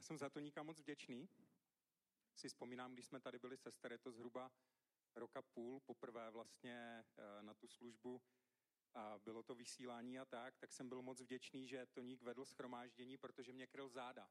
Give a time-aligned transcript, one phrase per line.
[0.00, 1.28] já jsem za Toníka moc vděčný.
[2.36, 4.52] Si vzpomínám, když jsme tady byli sestry, je to zhruba
[5.14, 8.22] roka půl, poprvé vlastně eh, na tu službu
[8.94, 13.16] a bylo to vysílání a tak, tak jsem byl moc vděčný, že Toník vedl schromáždění,
[13.16, 14.30] protože mě kryl záda.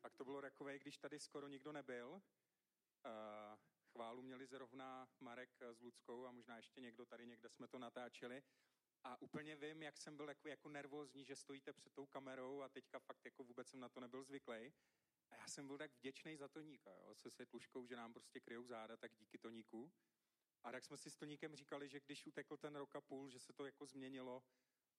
[0.00, 2.22] Tak to bylo takové, když tady skoro nikdo nebyl.
[3.04, 3.58] Eh,
[3.92, 8.42] chválu měli zrovna Marek s Ludskou a možná ještě někdo tady někde jsme to natáčeli.
[9.04, 12.68] A úplně vím, jak jsem byl jako, jako nervózní, že stojíte před tou kamerou a
[12.68, 14.72] teďka fakt jako vůbec jsem na to nebyl zvyklý.
[15.30, 18.66] A já jsem byl tak vděčný za Toníka, jo, se světluškou, že nám prostě kryjou
[18.66, 19.92] záda, tak díky Toníku.
[20.64, 23.40] A tak jsme si s Toníkem říkali, že když utekl ten rok a půl, že
[23.40, 24.42] se to jako změnilo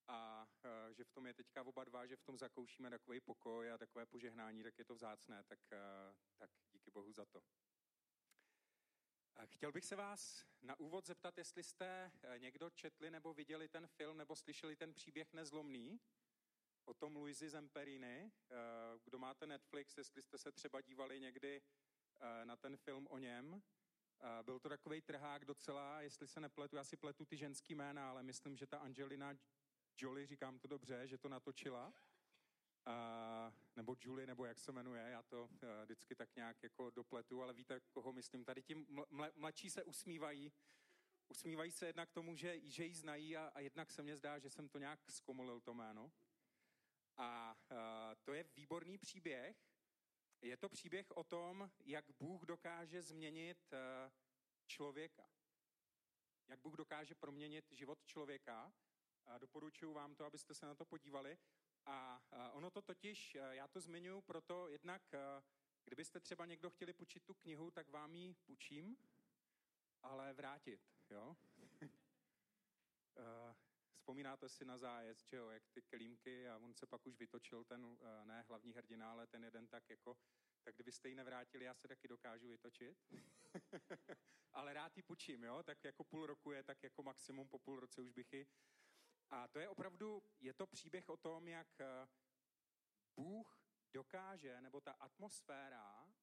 [0.07, 3.71] a uh, že v tom je teďka oba dva, že v tom zakoušíme takový pokoj
[3.71, 7.41] a takové požehnání, tak je to vzácné, tak, uh, tak díky Bohu za to.
[9.45, 13.87] Chtěl bych se vás na úvod zeptat, jestli jste eh, někdo četli nebo viděli ten
[13.87, 15.99] film nebo slyšeli ten příběh Nezlomný
[16.85, 18.31] o tom Luisi Zemperini.
[18.51, 18.55] Eh,
[19.03, 23.63] kdo máte Netflix, jestli jste se třeba dívali někdy eh, na ten film o něm.
[24.43, 28.23] Byl to takový trhák docela, jestli se nepletu, já si pletu ty ženský jména, ale
[28.23, 29.33] myslím, že ta Angelina
[29.97, 31.93] Jolie, říkám to dobře, že to natočila.
[33.75, 35.49] Nebo Julie, nebo jak se jmenuje, já to uh,
[35.83, 38.45] vždycky tak nějak jako dopletu, ale víte, koho myslím.
[38.45, 38.75] Tady ti
[39.09, 40.51] mle, mladší se usmívají.
[41.27, 44.49] Usmívají se jednak tomu, že, že ji znají a, a jednak se mně zdá, že
[44.49, 46.11] jsem to nějak zkomolil to jméno.
[47.17, 47.77] A uh,
[48.23, 49.57] to je výborný příběh.
[50.41, 54.11] Je to příběh o tom, jak Bůh dokáže změnit uh,
[54.65, 55.29] člověka.
[56.47, 58.73] Jak Bůh dokáže proměnit život člověka.
[59.27, 61.37] Uh, doporučuji vám to, abyste se na to podívali.
[61.85, 62.21] A
[62.53, 65.01] ono to totiž, já to zmiňuji proto, jednak,
[65.83, 68.97] kdybyste třeba někdo chtěli půjčit tu knihu, tak vám ji půjčím,
[70.01, 71.35] ale vrátit, jo?
[73.93, 77.63] Vzpomínáte si na zájezd, že jo, jak ty kelímky a on se pak už vytočil,
[77.63, 80.17] ten ne hlavní hrdina, ale ten jeden tak jako,
[80.63, 82.97] tak kdybyste ji nevrátili, já se taky dokážu vytočit.
[84.53, 87.79] ale rád ji půjčím, jo, tak jako půl roku je, tak jako maximum po půl
[87.79, 88.47] roce už bych ji
[89.29, 92.07] a to je opravdu, je to příběh o tom, jak eh,
[93.15, 93.59] Bůh
[93.93, 96.13] dokáže, nebo ta atmosféra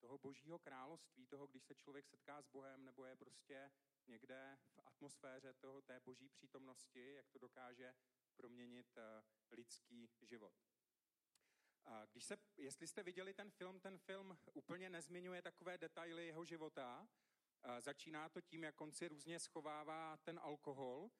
[0.00, 3.70] toho božího království, toho, když se člověk setká s Bohem, nebo je prostě
[4.06, 7.94] někde v atmosféře toho, té boží přítomnosti, jak to dokáže
[8.36, 10.54] proměnit eh, lidský život.
[12.12, 17.08] Když se, jestli jste viděli ten film, ten film úplně nezmiňuje takové detaily jeho života.
[17.78, 21.10] Začíná to tím, jak on si různě schovává ten alkohol,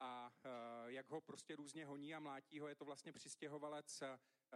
[0.00, 2.68] a uh, jak ho prostě různě honí a mlátí ho.
[2.68, 4.08] Je to vlastně přistěhovalec uh,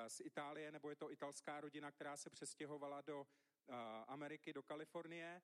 [0.08, 3.74] z Itálie, nebo je to italská rodina, která se přestěhovala do uh,
[4.06, 5.42] Ameriky, do Kalifornie.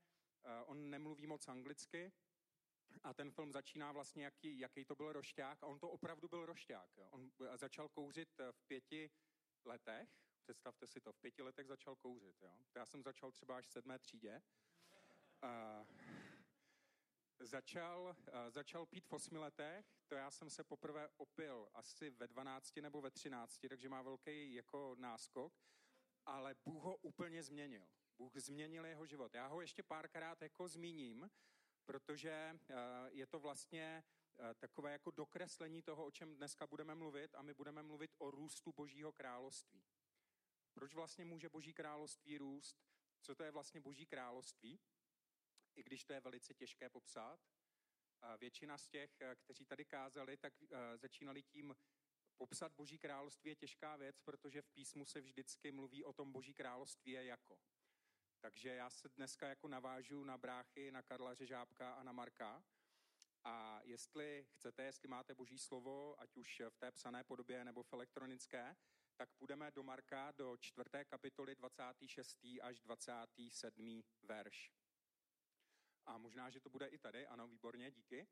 [0.67, 2.13] On nemluví moc anglicky
[3.03, 6.47] a ten film začíná vlastně, jaký, jaký to byl rošťák a on to opravdu byl
[6.47, 6.91] rošťák.
[7.11, 9.11] On začal kouřit v pěti
[9.65, 10.09] letech,
[10.43, 12.43] představte si to, v pěti letech začal kouřit.
[12.43, 12.57] Jo.
[12.75, 14.43] Já jsem začal třeba až v sedmé třídě.
[17.43, 22.27] Začal, uh, začal pít v osmi letech, to já jsem se poprvé opil asi ve
[22.27, 25.53] 12 nebo ve 13, takže má velký jako náskok,
[26.27, 27.89] ale Bůh ho úplně změnil.
[28.19, 29.35] Bůh změnil jeho život.
[29.35, 31.31] Já ho ještě párkrát jako zmíním,
[31.85, 32.77] protože uh,
[33.09, 34.05] je to vlastně
[34.39, 38.31] uh, takové jako dokreslení toho, o čem dneska budeme mluvit a my budeme mluvit o
[38.31, 39.85] růstu Božího království.
[40.73, 42.77] Proč vlastně může Boží království růst?
[43.23, 44.81] Co to je vlastně Boží království?
[45.77, 47.41] I když to je velice těžké popsat.
[48.39, 51.77] Většina z těch, eh, kteří tady kázali, tak eh, začínali tím,
[52.37, 56.55] popsat Boží království je těžká věc, protože v písmu se vždycky mluví o tom Boží
[56.55, 57.59] království je jako.
[58.41, 62.65] Takže já se dneska jako navážu na bráchy, na Karla Řežábka a na Marka.
[63.45, 67.93] A jestli chcete, jestli máte Boží slovo, ať už v té psané podobě nebo v
[67.93, 68.77] elektronické,
[69.17, 72.39] tak půjdeme do Marka do čtvrté kapitoly 26.
[72.63, 74.03] až 27.
[74.23, 74.80] verš.
[76.07, 78.29] A možná, že to bude i tady, ano, výborně, díky.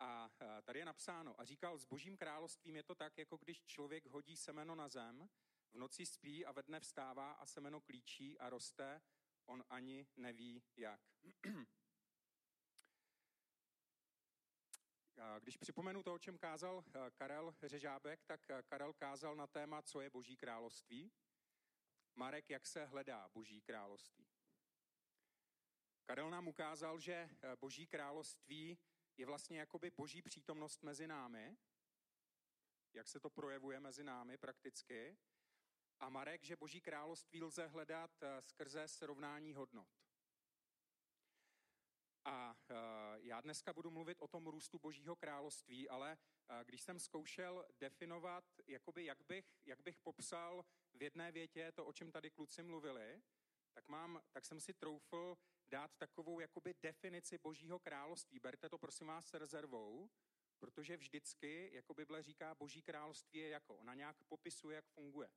[0.00, 0.30] A
[0.62, 4.36] tady je napsáno, a říkal, s božím královstvím je to tak, jako když člověk hodí
[4.36, 5.28] semeno na zem,
[5.72, 9.02] v noci spí a ve dne vstává a semeno klíčí a roste,
[9.46, 11.00] on ani neví jak.
[15.40, 16.84] Když připomenu to, o čem kázal
[17.14, 21.12] Karel Řežábek, tak Karel kázal na téma, co je boží království.
[22.14, 24.28] Marek, jak se hledá boží království.
[26.04, 28.78] Karel nám ukázal, že eh, boží království
[29.16, 31.56] je vlastně jakoby boží přítomnost mezi námi,
[32.92, 35.18] jak se to projevuje mezi námi prakticky.
[36.00, 39.88] A Marek, že boží království lze hledat eh, skrze srovnání hodnot.
[42.24, 42.74] A eh,
[43.16, 46.18] já dneska budu mluvit o tom růstu božího království, ale
[46.64, 50.64] když jsem zkoušel definovat, jakoby jak, bych, jak bych popsal
[50.94, 53.22] v jedné větě to, o čem tady kluci mluvili,
[53.72, 55.36] tak, mám, tak jsem si troufl
[55.72, 58.38] dát takovou jakoby definici Božího království.
[58.38, 60.10] Berte to prosím vás s rezervou,
[60.58, 63.76] protože vždycky, jako Bible říká, Boží království je jako.
[63.76, 65.30] Ona nějak popisuje, jak funguje.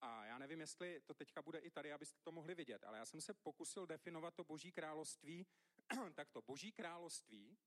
[0.00, 3.06] A já nevím, jestli to teďka bude i tady, abyste to mohli vidět, ale já
[3.06, 5.46] jsem se pokusil definovat to Boží království.
[6.14, 7.58] tak to Boží království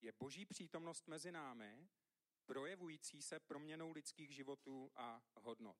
[0.00, 1.88] je Boží přítomnost mezi námi,
[2.46, 5.76] projevující se proměnou lidských životů a hodnot.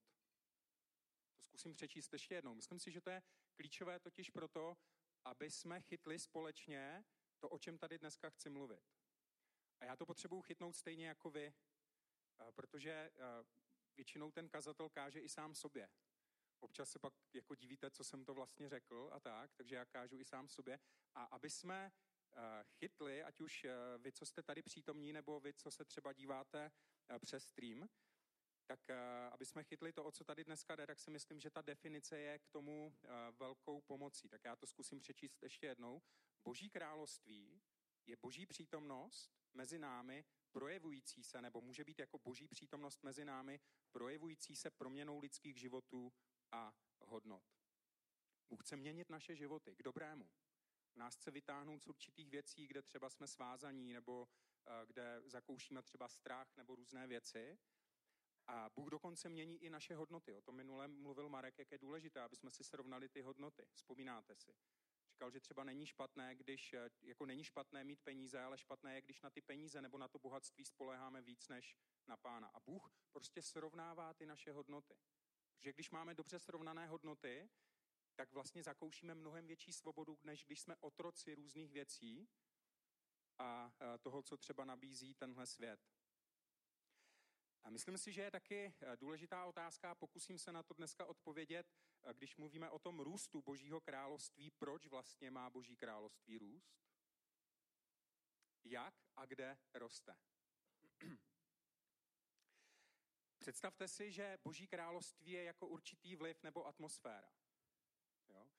[1.37, 2.55] To zkusím přečíst ještě jednou.
[2.55, 3.23] Myslím si, že to je
[3.57, 4.77] klíčové totiž proto,
[5.25, 7.05] aby jsme chytli společně
[7.39, 8.85] to, o čem tady dneska chci mluvit.
[9.81, 13.45] A já to potřebuji chytnout stejně jako vy, eh, protože eh,
[13.97, 15.91] většinou ten kazatel káže i sám sobě.
[16.61, 20.19] Občas se pak jako divíte, co jsem to vlastně řekl a tak, takže já kážu
[20.19, 20.79] i sám sobě.
[21.15, 21.93] A aby jsme
[22.33, 23.67] eh, chytli, ať už
[23.99, 26.73] vy, co jste tady přítomní, nebo vy, co se třeba díváte
[27.21, 27.89] přes stream,
[28.71, 28.91] tak
[29.31, 32.19] aby jsme chytli to, o co tady dneska jde, tak si myslím, že ta definice
[32.19, 32.95] je k tomu
[33.39, 34.29] velkou pomocí.
[34.29, 36.03] Tak já to zkusím přečíst ještě jednou.
[36.45, 37.63] Boží království
[38.07, 43.61] je boží přítomnost mezi námi, projevující se, nebo může být jako boží přítomnost mezi námi,
[43.93, 46.13] projevující se proměnou lidských životů
[46.53, 47.45] a hodnot.
[48.51, 50.31] Bůh chce měnit naše životy k dobrému.
[50.97, 56.09] Nás chce vytáhnout z určitých věcí, kde třeba jsme svázaní, nebo uh, kde zakoušíme třeba
[56.09, 57.59] strach nebo různé věci.
[58.53, 60.35] A Bůh dokonce mění i naše hodnoty.
[60.35, 63.69] O tom minule mluvil Marek, jak je důležité, aby jsme si srovnali ty hodnoty.
[63.75, 64.55] Vzpomínáte si.
[65.11, 69.03] Říkal, že třeba není špatné, když, eh, jako není špatné mít peníze, ale špatné je,
[69.03, 71.77] když na ty peníze nebo na to bohatství spoleháme víc než
[72.07, 72.49] na pána.
[72.49, 74.95] A Bůh prostě srovnává ty naše hodnoty.
[75.53, 77.51] Protože když máme dobře srovnané hodnoty,
[78.15, 82.29] tak vlastně zakoušíme mnohem větší svobodu, než když jsme otroci různých věcí
[83.39, 86.00] a eh, toho, co třeba nabízí tenhle svět.
[87.63, 91.67] A myslím si, že je taky eh, důležitá otázka, pokusím se na to dneska odpovědět,
[92.03, 96.81] eh, když mluvíme o tom růstu Božího království, proč vlastně má Boží království růst?
[98.65, 100.17] Jak a kde roste?
[103.39, 107.33] Představte si, že Boží království je jako určitý vliv nebo atmosféra.
[108.29, 108.51] Jo?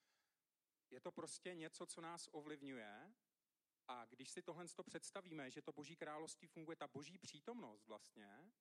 [0.89, 3.13] Je to prostě něco, co nás ovlivňuje
[3.87, 8.51] a když si tohle představíme, že to Boží království funguje, ta Boží přítomnost vlastně,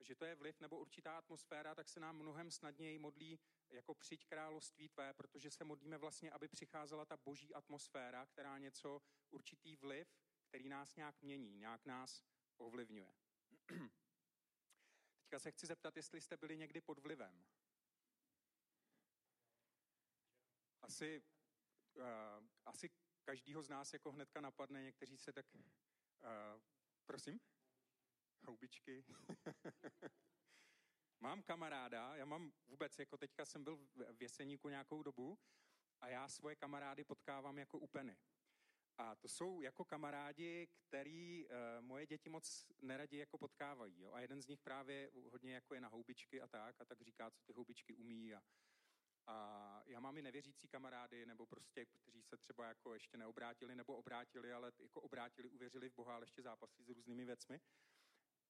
[0.00, 3.38] že to je vliv nebo určitá atmosféra, tak se nám mnohem snadněji modlí
[3.70, 9.02] jako přijď království tvé, protože se modlíme vlastně, aby přicházela ta boží atmosféra, která něco,
[9.30, 10.08] určitý vliv,
[10.48, 12.24] který nás nějak mění, nějak nás
[12.56, 13.14] ovlivňuje.
[15.20, 17.44] Teďka se chci zeptat, jestli jste byli někdy pod vlivem.
[20.82, 21.22] Asi,
[21.94, 22.90] uh, asi
[23.24, 25.46] každýho z nás jako hnedka napadne, někteří se tak...
[25.54, 26.60] Uh,
[27.06, 27.40] prosím?
[28.46, 29.04] Houbičky.
[31.20, 33.76] mám kamaráda, já mám vůbec, jako teďka jsem byl
[34.12, 35.38] v Jeseníku nějakou dobu
[36.00, 38.16] a já svoje kamarády potkávám jako upeny.
[38.98, 44.00] A to jsou jako kamarádi, který uh, moje děti moc neradi jako potkávají.
[44.00, 44.12] Jo?
[44.12, 47.30] A jeden z nich právě hodně jako je na houbičky a tak, a tak říká,
[47.30, 48.34] co ty houbičky umí.
[48.34, 48.42] A,
[49.26, 53.96] a já mám i nevěřící kamarády, nebo prostě, kteří se třeba jako ještě neobrátili, nebo
[53.96, 57.60] obrátili, ale jako obrátili, uvěřili v Boha, ale ještě zápasí s různými věcmi.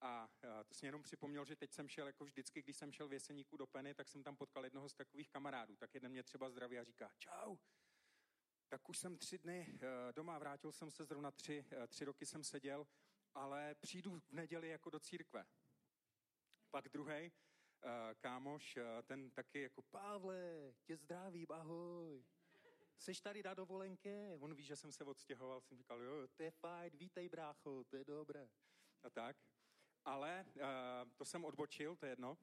[0.00, 0.28] A
[0.66, 3.56] to jsem jenom připomněl, že teď jsem šel, jako vždycky, když jsem šel v Jeseníku
[3.56, 5.76] do Peny, tak jsem tam potkal jednoho z takových kamarádů.
[5.76, 7.56] Tak jeden mě třeba zdraví a říká, čau,
[8.68, 12.26] tak už jsem tři dny eh, doma, vrátil jsem se zrovna tři, eh, tři roky
[12.26, 12.86] jsem seděl,
[13.34, 15.46] ale přijdu v neděli jako do církve.
[16.70, 17.32] Pak druhý
[18.20, 22.24] kámoš, ten taky jako, Pavle, tě zdraví, ahoj.
[22.98, 24.36] Seš tady na dovolenké?
[24.40, 27.96] On ví, že jsem se odstěhoval, jsem říkal, jo, to je fajn, vítej brácho, to
[27.96, 28.48] je dobré.
[29.02, 29.36] A tak
[30.08, 30.62] ale uh,
[31.16, 32.38] to jsem odbočil, to je jedno.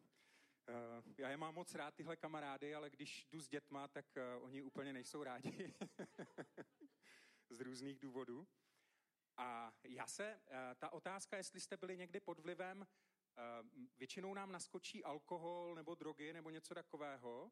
[0.69, 4.05] Uh, já je mám moc rád, tyhle kamarády, ale když jdu s dětma, tak
[4.37, 5.73] uh, oni úplně nejsou rádi.
[7.49, 8.47] z různých důvodů.
[9.37, 10.41] A já se,
[10.77, 12.87] ta otázka, jestli jste byli někdy pod vlivem,
[13.97, 17.51] většinou nám naskočí alkohol nebo drogy nebo něco takového,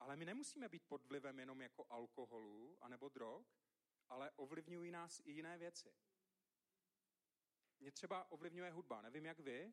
[0.00, 3.46] ale my nemusíme být pod vlivem jenom jako alkoholu anebo drog,
[4.08, 5.92] ale ovlivňují nás i jiné věci
[7.80, 9.02] mě třeba ovlivňuje hudba.
[9.02, 9.72] Nevím, jak vy,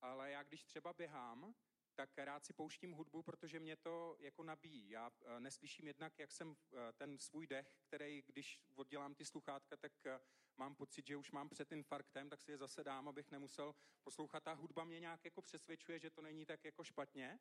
[0.00, 1.54] ale já když třeba běhám,
[1.98, 4.90] tak rád si pouštím hudbu, protože mě to jako nabíjí.
[4.90, 9.76] Já eh, neslyším jednak, jak jsem eh, ten svůj dech, který, když oddělám ty sluchátka,
[9.76, 10.20] tak eh,
[10.56, 14.44] mám pocit, že už mám před infarktem, tak si je zase dám, abych nemusel poslouchat.
[14.44, 17.38] Ta hudba mě nějak jako přesvědčuje, že to není tak jako špatně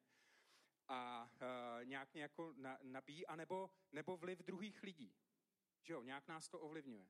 [0.88, 1.30] a
[1.84, 5.16] nějak mě jako na, nabíjí, anebo, nebo vliv druhých lidí.
[5.82, 7.08] Že jo, nějak nás to ovlivňuje.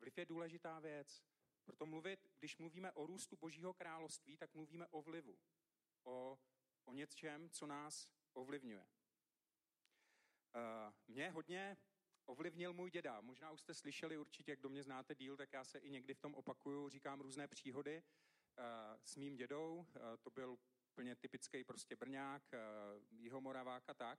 [0.00, 1.24] Vliv je důležitá věc.
[1.68, 5.38] Proto mluvit, když mluvíme o růstu Božího království, tak mluvíme o vlivu.
[6.04, 6.38] O,
[6.84, 8.86] o něčem, co nás ovlivňuje.
[10.54, 11.76] Uh, mě hodně
[12.24, 13.20] ovlivnil můj děda.
[13.20, 16.14] Možná už jste slyšeli určitě, jak do mě znáte díl, tak já se i někdy
[16.14, 18.64] v tom opakuju, říkám různé příhody uh,
[19.04, 19.76] s mým dědou.
[19.76, 19.84] Uh,
[20.20, 20.58] to byl
[20.94, 22.42] plně typický prostě Brňák,
[23.10, 24.18] jeho Moravák a tak.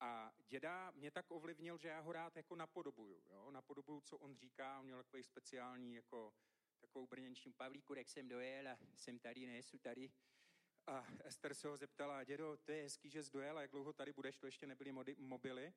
[0.00, 3.22] A děda mě tak ovlivnil, že já ho rád jako napodobuju.
[3.30, 3.50] Jo?
[3.50, 4.78] Napodobuju, co on říká.
[4.78, 6.34] On měl takový speciální jako
[6.82, 10.10] takovou brněnčím Pavlíku, jak jsem dojel a jsem tady, nejsou tady.
[10.86, 13.92] A Ester se ho zeptala, dědo, to je hezký, že jsi dojel, a jak dlouho
[13.92, 15.72] tady budeš, to ještě nebyly mody, mobily.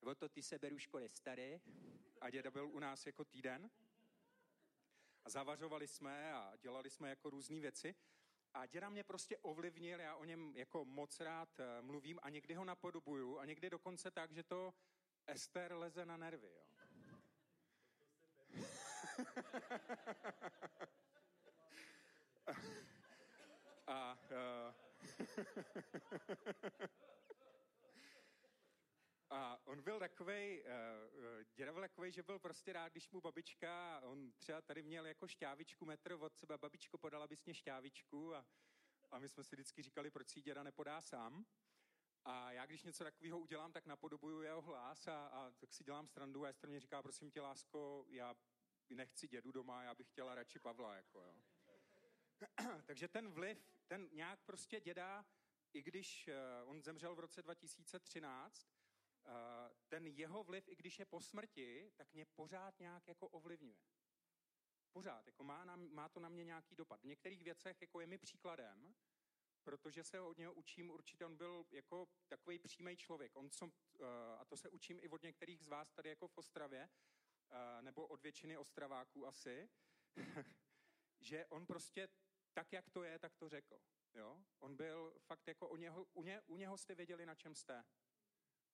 [0.00, 1.60] O to ty se beru škole staré.
[2.20, 3.70] A děda byl u nás jako týden.
[5.24, 7.94] A zavařovali jsme a dělali jsme jako různé věci.
[8.54, 12.54] A děda mě prostě ovlivnil, já o něm jako moc rád eh, mluvím a někdy
[12.54, 14.74] ho napodobuju a někdy dokonce tak, že to
[15.26, 16.52] Ester leze na nervy.
[16.54, 16.69] Jo.
[23.86, 24.74] A, uh,
[29.30, 30.66] a on byl takový, uh,
[31.54, 35.28] děda byl takový, že byl prostě rád, když mu babička, on třeba tady měl jako
[35.28, 38.44] šťávičku metr od sebe, babičko podala bys mě šťávičku a,
[39.10, 41.46] a my jsme si vždycky říkali, proč si děda nepodá sám.
[42.24, 46.06] A já, když něco takového udělám, tak napodobuju jeho hlas a, a tak si dělám
[46.06, 48.34] strandu a Ester mě říká, prosím tě, lásko, já
[48.94, 51.34] nechci dědu doma, já bych chtěla radši Pavla, jako jo.
[52.86, 55.24] Takže ten vliv, ten nějak prostě děda,
[55.72, 56.28] i když
[56.62, 58.68] uh, on zemřel v roce 2013,
[59.24, 63.28] uh, eh, ten jeho vliv, i když je po smrti, tak mě pořád nějak jako
[63.28, 63.80] ovlivňuje.
[64.92, 67.00] Pořád, jako má, na, má to na mě nějaký dopad.
[67.00, 68.94] V některých věcech jako je mi příkladem,
[69.64, 73.36] protože se od něho učím, určitě on byl jako takový přímý člověk.
[73.36, 73.70] On, co, uh,
[74.38, 76.88] a to se učím i od některých z vás tady jako v Ostravě,
[77.80, 79.70] nebo od většiny Ostraváků asi,
[81.20, 82.08] že on prostě
[82.52, 83.80] tak, jak to je, tak to řekl.
[84.14, 84.44] Jo?
[84.58, 87.84] On byl fakt jako, u něho, u, ně, u něho jste věděli, na čem jste.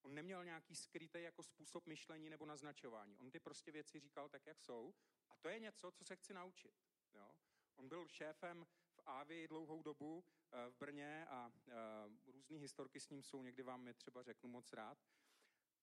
[0.02, 3.18] On neměl nějaký skrytý jako způsob myšlení nebo naznačování.
[3.18, 4.94] On ty prostě věci říkal tak, jak jsou.
[5.30, 6.74] A to je něco, co se chci naučit.
[7.14, 7.34] Jo?
[7.76, 13.08] On byl šéfem v Ávi dlouhou dobu eh, v Brně a uh, různý historky s
[13.08, 14.98] ním jsou, někdy vám je třeba řeknu moc rád.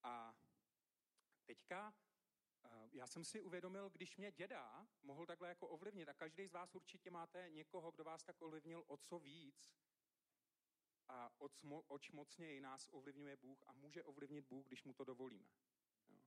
[0.03, 0.35] A
[1.45, 1.93] teďka
[2.91, 6.75] já jsem si uvědomil, když mě děda mohl takhle jako ovlivnit, a každý z vás
[6.75, 9.73] určitě máte někoho, kdo vás tak ovlivnil o co víc,
[11.07, 11.31] a
[11.87, 15.49] oč mocněji nás ovlivňuje Bůh a může ovlivnit Bůh, když mu to dovolíme.
[16.09, 16.21] Jo.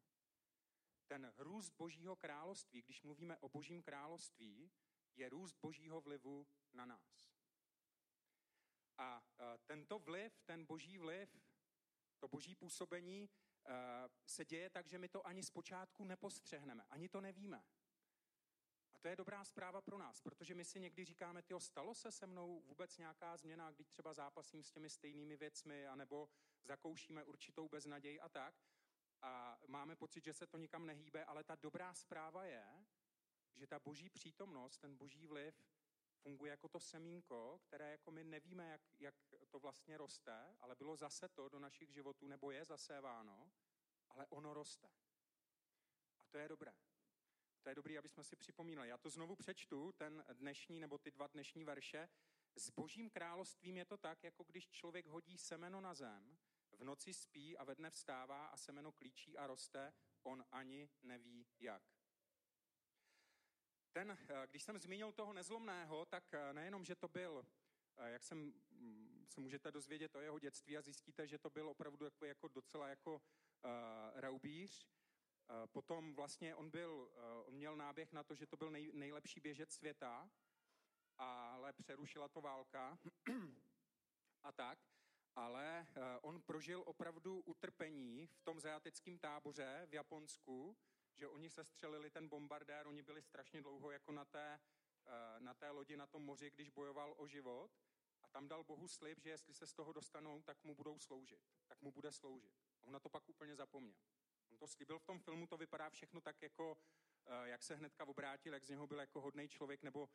[1.06, 4.70] Ten růst Božího království, když mluvíme o Božím království,
[5.14, 7.30] je růst Božího vlivu na nás.
[8.98, 9.22] A
[9.66, 11.36] tento vliv, ten Boží vliv,
[12.26, 13.28] to Boží působení
[13.68, 17.64] Eh, se děje tak, že my to ani zpočátku nepostřehneme, ani to nevíme.
[18.94, 22.12] A to je dobrá zpráva pro nás, protože my si někdy říkáme, tyjo, stalo se
[22.12, 26.28] se mnou vůbec nějaká změna, když třeba zápasím s těmi stejnými věcmi, anebo
[26.64, 28.54] zakoušíme určitou beznaděj a tak.
[29.22, 32.86] A máme pocit, že se to nikam nehýbe, ale ta dobrá zpráva je,
[33.56, 35.64] že ta boží přítomnost, ten boží vliv
[36.26, 39.14] funguje jako to semínko, které jako my nevíme, jak, jak
[39.50, 43.52] to vlastně roste, ale bylo zase to do našich životů, nebo je zaséváno,
[44.08, 44.88] ale ono roste.
[46.18, 46.72] A to je dobré.
[47.62, 48.88] To je dobré, aby jsme si připomínali.
[48.88, 52.08] Já to znovu přečtu, ten dnešní nebo ty dva dnešní verše.
[52.56, 56.38] S božím královstvím je to tak, jako když člověk hodí semeno na zem,
[56.72, 59.92] v noci spí a ve dne vstává a semeno klíčí a roste,
[60.22, 61.95] on ani neví jak
[63.96, 67.46] ten, eh, když jsem zmínil toho nezlomného, tak eh, nejenom, že to byl,
[67.96, 71.68] eh, jak jsem, mm, se můžete dozvědět o jeho dětství a zjistíte, že to byl
[71.68, 73.20] opravdu jako, jako docela jako uh,
[74.14, 74.86] raubíř.
[75.50, 78.90] Uh, potom vlastně on byl, uh, on měl náběh na to, že to byl nej,
[78.94, 80.30] nejlepší běžec světa,
[81.18, 82.98] ale přerušila to válka
[84.42, 84.78] a tak.
[85.36, 85.86] Ale
[86.22, 90.76] on prožil opravdu utrpení v tom zajateckém táboře v Japonsku,
[91.16, 94.60] že oni se střelili ten bombardér, oni byli strašně dlouho jako na té,
[95.06, 97.70] eh, na té lodi na tom moři, když bojoval o život
[98.22, 101.40] a tam dal Bohu slib, že jestli se z toho dostanou, tak mu budou sloužit,
[101.66, 102.54] tak mu bude sloužit.
[102.82, 104.00] On na to pak úplně zapomněl.
[104.50, 106.78] On to slíbil v tom filmu, to vypadá všechno tak jako,
[107.26, 110.08] eh, jak se hnedka obrátil, jak z něho byl jako hodný člověk, nebo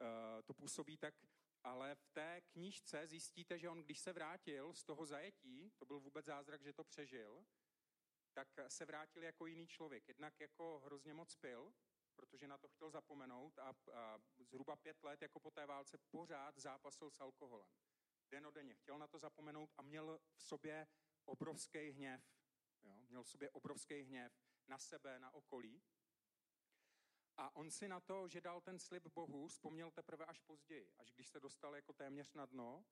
[0.00, 1.14] eh, to působí tak,
[1.62, 6.00] ale v té knížce zjistíte, že on, když se vrátil z toho zajetí, to byl
[6.00, 7.46] vůbec zázrak, že to přežil,
[8.32, 10.08] tak se vrátil jako jiný člověk.
[10.08, 11.74] Jednak jako hrozně moc pil,
[12.16, 16.58] protože na to chtěl zapomenout a, a zhruba pět let jako po té válce pořád
[16.58, 17.68] zápasil s alkoholem.
[18.30, 20.86] Den o denně chtěl na to zapomenout a měl v sobě
[21.24, 22.22] obrovský hněv.
[22.82, 22.96] Jo?
[23.08, 24.32] Měl v sobě obrovský hněv
[24.68, 25.82] na sebe, na okolí.
[27.36, 31.12] A on si na to, že dal ten slib Bohu, vzpomněl teprve až později, až
[31.12, 32.84] když se dostal jako téměř na dno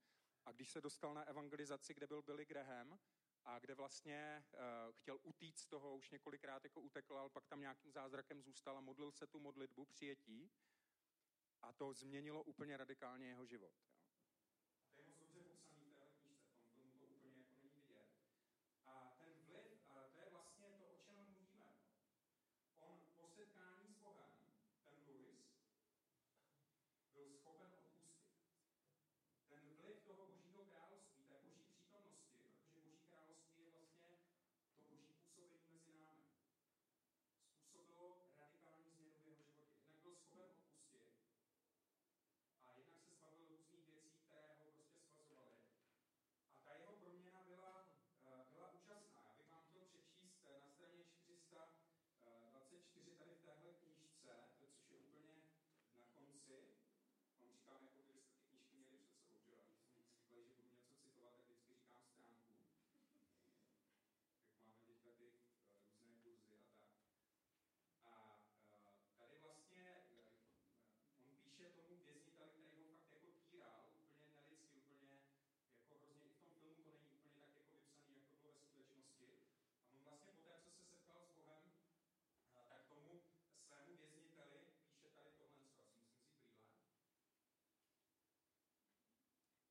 [0.45, 2.99] a když se dostal na evangelizaci, kde byl Billy Graham,
[3.47, 4.59] a kde vlastně uh,
[4.93, 8.81] chtěl utíct z toho, už několikrát jako utekl, ale pak tam nějakým zázrakem zůstal a
[8.81, 10.51] modlil se tu modlitbu přijetí
[11.63, 13.73] a to změnilo úplně radikálně jeho život.
[13.81, 13.87] Jo.
[14.95, 17.71] To je moc dobře popsaný v téhle knižce, v tom filmu to úplně jako není
[17.71, 18.07] vidět.
[18.87, 21.75] A ten vliv, uh, to je vlastně to, o čem mluvíme.
[22.79, 24.31] On po setkání s Bohem,
[24.85, 25.57] ten Louis,
[27.17, 28.29] byl schopen odpustit.
[29.49, 34.19] Ten vliv toho božího království, té boží přítomnosti, protože boží království je vlastně to
[34.91, 36.25] boží působení mezi námi,
[37.49, 39.79] způsobilo radikální změnu v jeho životě.
[39.79, 41.03] Jednak byl schopen odpustit
[42.65, 45.59] a jednak se zbavil různých věcí, které ho prostě svazovaly.
[46.55, 47.87] A ta jeho proměna byla,
[48.25, 49.23] eh, byla úžasná.
[49.29, 55.01] Já bych vám chtěl přečíst eh, na straně 424 tady v téhle knižce, což je
[55.93, 56.77] úplně na konci,
[57.41, 59.77] on říkám, jako kdybyste ty knížky měli před sebou, že jo?
[59.91, 62.57] Když jsme říkali, že budu něco citovat, tak vždycky říkám stránku.
[64.41, 65.33] Tak máme teďka ty uh,
[66.23, 66.83] různé kurzy a tak.
[68.05, 68.41] A
[68.75, 68.79] uh,
[69.19, 74.71] tady vlastně uh, on píše tomu vězniteli, který ho fakt jako týral, úplně nelidsky, úplně
[74.71, 75.21] jako hrozně,
[75.91, 75.99] i v
[76.41, 79.29] tom filmu to není úplně tak jako vypsaný, jako bylo ve skutečnosti.
[79.81, 81.73] A on vlastně po té, co se setkal s Bohem,
[82.69, 83.23] tak tomu
[83.67, 85.99] svému vězniteli píše tady tohle, co asi musím si
[86.37, 86.61] brýle.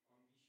[0.01, 0.45] On píše.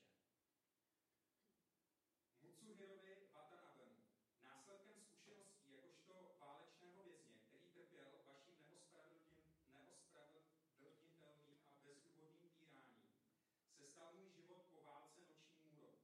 [2.42, 3.96] Mutsuhirovi Watanabemu.
[4.42, 13.08] Následkem zkušeností jakožto válečného vězně, který trpěl vaším neospravedlnitelným a bezdůvodným týráním,
[13.78, 15.98] se stal můj život po válce noční můrou.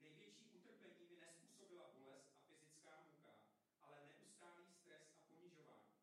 [0.00, 3.40] Největší utrpení mi nespůsobila bolest a fyzická muka,
[3.80, 5.96] ale neustálý stres a ponižování.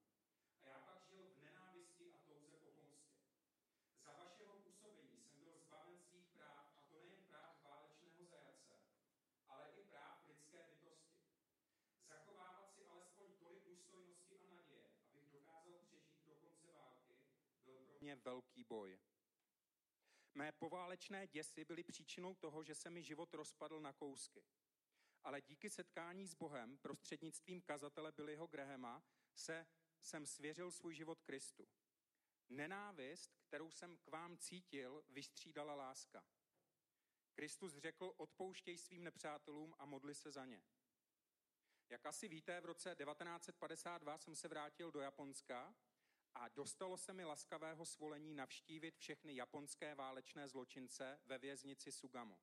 [0.62, 3.14] A já pak žil v nenávisti a touze po pomstě.
[4.06, 8.74] Za vašeho působení jsem byl zbaven svých práv, a to nejen práv válečného zajace,
[9.48, 11.20] ale i práv lidské bytosti.
[12.08, 17.18] Zachovávat si alespoň tolik důstojnosti a naděje, abych dokázal přežít do konce války,
[17.66, 19.00] byl pro mě velký boj.
[20.34, 24.44] Mé poválečné děsy byly příčinou toho, že se mi život rozpadl na kousky.
[25.24, 29.04] Ale díky setkání s Bohem prostřednictvím kazatele Billyho Grahama
[29.36, 29.66] se
[30.02, 31.68] jsem svěřil svůj život Kristu.
[32.50, 36.26] Nenávist, kterou jsem k vám cítil, vystřídala láska.
[37.34, 40.64] Kristus řekl, odpouštěj svým nepřátelům a modli se za ně.
[41.90, 45.76] Jak asi víte, v roce 1952 jsem se vrátil do Japonska
[46.36, 52.40] a dostalo se mi laskavého svolení navštívit všechny japonské válečné zločince ve věznici Sugamo.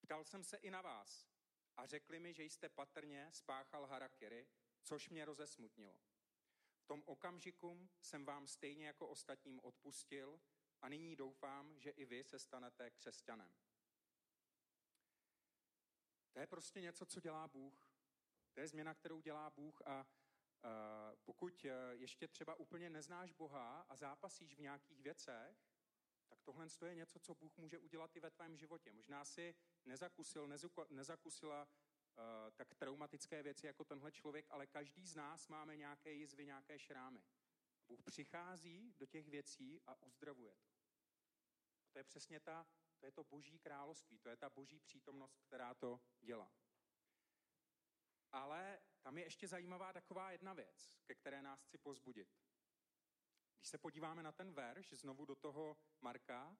[0.00, 1.28] Ptal jsem se i na vás
[1.76, 4.48] a řekli mi, že jste patrně spáchal harakiri,
[4.82, 6.00] což mě rozesmutnilo.
[6.78, 10.40] V tom okamžiku jsem vám stejně jako ostatním odpustil
[10.82, 13.54] a nyní doufám, že i vy se stanete křesťanem.
[16.32, 17.92] To je prostě něco, co dělá Bůh.
[18.52, 20.06] To je změna, kterou dělá Bůh a
[21.24, 25.56] pokud e, ještě třeba úplně neznáš Boha a zápasíš v nějakých věcech,
[26.28, 28.92] tak tohle je něco, co Bůh může udělat i ve tvém životě.
[28.92, 30.48] Možná si nezakusil,
[30.90, 36.46] nezakusila uh, tak traumatické věci jako tenhle člověk, ale každý z nás máme nějaké jizvy,
[36.46, 37.22] nějaké šrámy.
[37.88, 40.68] Bůh přichází do těch věcí a uzdravuje to.
[41.84, 42.66] A to je přesně ta,
[42.98, 46.52] to je to boží království, to je ta boží přítomnost, která to dělá.
[48.32, 52.28] Ale tam je ještě zajímavá taková jedna věc, ke které nás chci pozbudit.
[53.56, 56.56] Když se podíváme na ten verš, znovu do toho Marka,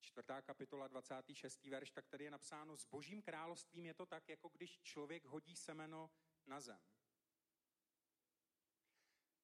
[0.00, 1.64] čtvrtá kapitola, 26.
[1.64, 5.56] verš, tak tady je napsáno, s božím královstvím je to tak, jako když člověk hodí
[5.56, 6.10] semeno
[6.46, 6.80] na zem.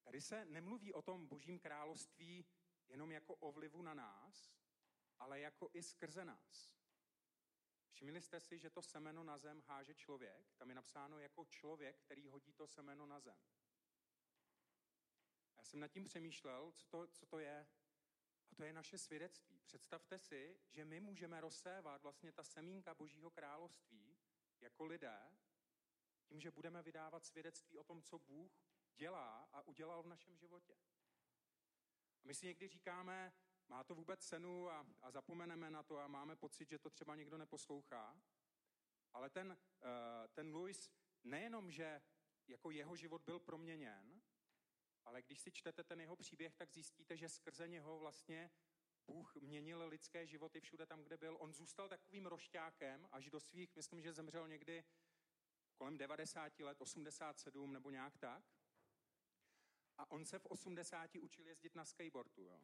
[0.03, 2.47] Tady se nemluví o tom božím království
[2.89, 4.55] jenom jako o vlivu na nás,
[5.19, 6.80] ale jako i skrze nás.
[8.01, 10.55] Všimli jste si, že to semeno na zem háže člověk?
[10.57, 13.39] Tam je napsáno jako člověk, který hodí to semeno na zem.
[15.59, 17.67] Já jsem nad tím přemýšlel, co to, co to je.
[18.51, 19.61] A to je naše svědectví.
[19.61, 24.19] Představte si, že my můžeme rozsévat vlastně ta semínka Božího království
[24.61, 25.37] jako lidé,
[26.25, 28.53] tím, že budeme vydávat svědectví o tom, co Bůh
[28.95, 30.75] dělá a udělal v našem životě.
[32.23, 33.33] A my si někdy říkáme,
[33.71, 37.15] má to vůbec cenu a, a zapomeneme na to a máme pocit, že to třeba
[37.15, 38.21] někdo neposlouchá.
[39.13, 39.89] Ale ten, uh,
[40.33, 40.91] ten Louis
[41.25, 42.03] nejenom, že
[42.47, 44.23] jako jeho život byl proměněn,
[45.05, 48.51] ale když si čtete ten jeho příběh, tak zjistíte, že skrze něho vlastně
[49.07, 51.37] Bůh měnil lidské životy všude tam, kde byl.
[51.41, 54.85] On zůstal takovým rošťákem až do svých, myslím, že zemřel někdy
[55.75, 58.45] kolem 90 let, 87 nebo nějak tak.
[59.99, 62.45] A on se v 80 učil jezdit na skateboardu.
[62.45, 62.61] Jo.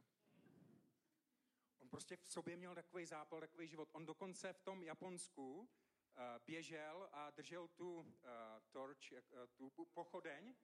[1.86, 3.88] On prostě v sobě měl takový zápal, takový život.
[3.92, 5.66] On dokonce v tom Japonsku uh,
[6.46, 8.06] běžel a držel tu uh,
[8.70, 9.18] torč, uh,
[9.54, 10.54] tu pochodeň,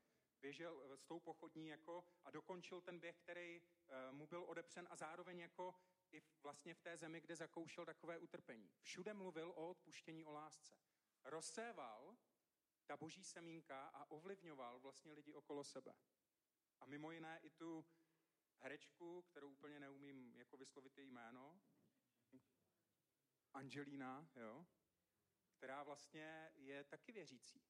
[0.40, 3.62] běžel s tou pochodní jako a dokončil ten běh, který
[4.10, 5.74] mu byl odepřen a zároveň jako
[6.12, 8.70] i vlastně v té zemi, kde zakoušel takové utrpení.
[8.80, 10.76] Všude mluvil o odpuštění, o lásce.
[11.24, 12.16] Rozséval
[12.86, 15.94] ta boží semínka a ovlivňoval vlastně lidi okolo sebe.
[16.80, 17.84] A mimo jiné i tu
[18.62, 21.60] herečku, kterou úplně neumím jako vyslovit její jméno,
[23.54, 24.66] Angelina, jo,
[25.56, 27.62] která vlastně je taky věřící.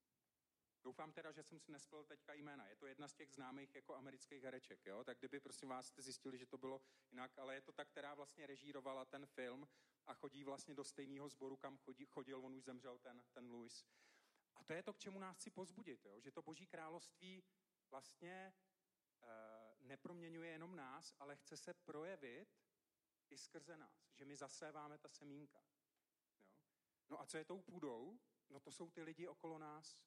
[0.84, 2.66] Doufám teda, že jsem si nespěl teďka jména.
[2.66, 5.04] Je to jedna z těch známých jako amerických hereček, jo?
[5.04, 8.14] Tak kdyby, prosím vás, jste zjistili, že to bylo jinak, ale je to ta, která
[8.14, 9.68] vlastně režírovala ten film
[10.06, 13.86] a chodí vlastně do stejného sboru, kam chodí, chodil, on už zemřel, ten, ten Louis.
[14.56, 16.20] A to je to, k čemu nás chci pozbudit, jo?
[16.20, 17.44] že to boží království
[17.90, 18.52] vlastně
[19.82, 22.48] neproměňuje jenom nás, ale chce se projevit
[23.30, 25.64] i skrze nás, že my zaséváme ta semínka.
[25.68, 25.82] Jo?
[27.08, 28.20] No a co je tou půdou?
[28.50, 30.00] No to jsou ty lidi okolo nás.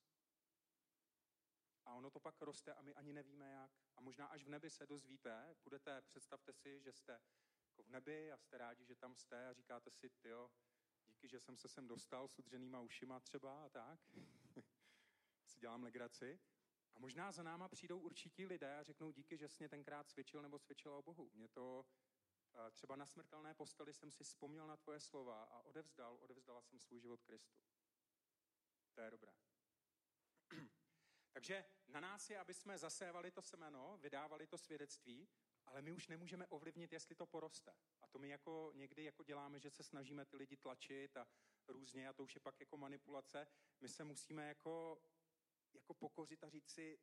[1.86, 3.72] A ono to pak roste a my ani nevíme jak.
[3.96, 7.22] A možná až v nebi se dozvíte, budete, představte si, že jste
[7.68, 10.52] jako v nebi a jste rádi, že tam jste a říkáte si, jo,
[11.08, 14.00] díky, že jsem se sem dostal s udřenýma ušima třeba a tak.
[15.46, 16.40] si dělám legraci.
[16.95, 20.41] A možná za náma přijdou určití lidé a řeknou díky, že jsi mě tenkrát svědčil
[20.41, 21.31] nebo svědčila o Bohu.
[21.34, 21.86] Mě to
[22.53, 26.79] eh, třeba na smrtelné posteli jsem si vzpomněl na tvoje slova a odevzdal, odevzdala jsem
[26.79, 27.58] svůj život Kristu.
[28.93, 29.34] To je dobré.
[31.31, 35.27] Takže na nás je, aby jsme zasévali to semeno, vydávali to svědectví,
[35.65, 37.73] ale my už nemůžeme ovlivnit, jestli to poroste.
[38.01, 41.27] A to my jako někdy jako děláme, že se snažíme ty lidi tlačit a
[41.67, 43.47] různě, a to už je pak jako manipulace.
[43.81, 45.01] My se musíme jako,
[45.76, 47.00] jako pokořit a říct si,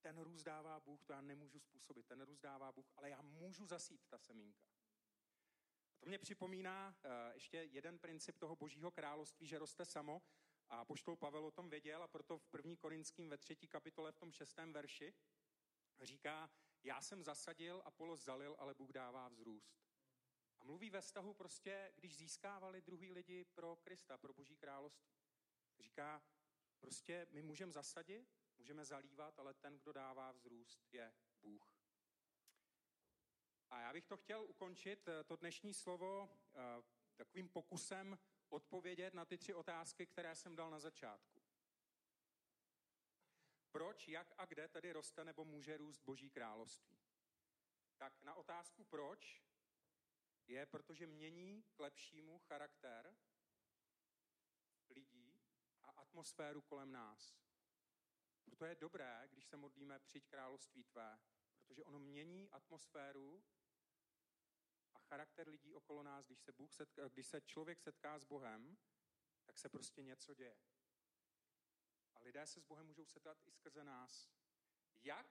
[0.00, 3.66] ten růst dává Bůh, to já nemůžu způsobit, ten růst dává Bůh, ale já můžu
[3.66, 4.64] zasít ta semínka.
[5.94, 10.22] A to mě připomíná uh, ještě jeden princip toho božího království, že roste samo,
[10.68, 14.18] a poštol Pavel o tom věděl a proto v první korinským ve třetí kapitole v
[14.18, 15.14] tom šestém verši
[16.00, 16.50] říká,
[16.82, 19.82] já jsem zasadil a polo zalil, ale Bůh dává vzrůst.
[20.58, 25.14] A mluví ve vztahu prostě, když získávali druhý lidi pro Krista, pro Boží království.
[25.80, 26.22] Říká,
[26.82, 31.76] prostě my můžeme zasadit, můžeme zalívat, ale ten, kdo dává vzrůst, je Bůh.
[33.70, 36.82] A já bych to chtěl ukončit, eh, to dnešní slovo, eh,
[37.16, 38.18] takovým pokusem
[38.48, 41.42] odpovědět na ty tři otázky, které jsem dal na začátku.
[43.70, 46.98] Proč, jak a kde tedy roste nebo může růst Boží království?
[47.96, 49.42] Tak na otázku proč
[50.46, 53.16] je, protože mění k lepšímu charakter
[56.12, 57.36] atmosféru kolem nás.
[58.44, 61.20] Proto je dobré, když se modlíme přijď království tvé,
[61.58, 63.44] protože ono mění atmosféru
[64.94, 68.78] a charakter lidí okolo nás, když se, Bůh setká, když se člověk setká s Bohem,
[69.44, 70.58] tak se prostě něco děje.
[72.14, 74.30] A lidé se s Bohem můžou setkat i skrze nás.
[75.02, 75.26] Jak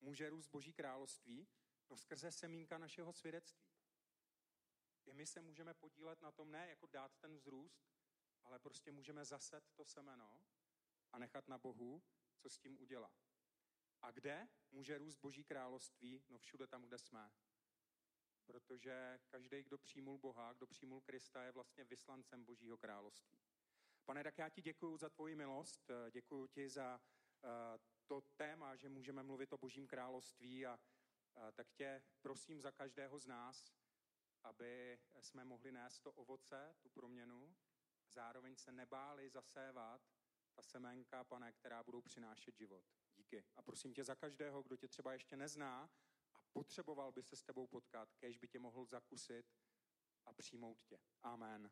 [0.00, 1.48] může růst Boží království?
[1.90, 3.68] No skrze semínka našeho svědectví.
[5.04, 7.93] I my se můžeme podílet na tom, ne jako dát ten vzrůst,
[8.44, 10.44] ale prostě můžeme zaset to semeno
[11.12, 12.02] a nechat na Bohu,
[12.38, 13.12] co s tím udělá.
[14.02, 16.24] A kde může růst Boží království?
[16.28, 17.32] No všude tam, kde jsme
[18.44, 23.38] protože každý, kdo přijmul Boha, kdo přijmul Krista, je vlastně vyslancem Božího království.
[24.04, 27.50] Pane, tak já ti děkuji za tvoji milost, děkuji ti za uh,
[28.06, 33.18] to téma, že můžeme mluvit o Božím království a uh, tak tě prosím za každého
[33.18, 33.72] z nás,
[34.42, 37.54] aby jsme mohli nést to ovoce, tu proměnu,
[38.14, 40.00] zároveň se nebáli zasévat
[40.54, 42.84] ta semenka, pane, která budou přinášet život.
[43.14, 43.44] Díky.
[43.56, 45.90] A prosím tě za každého, kdo tě třeba ještě nezná,
[46.34, 49.46] a potřeboval by se s tebou potkat, kež by tě mohl zakusit
[50.24, 50.98] a přijmout tě.
[51.22, 51.70] Amen.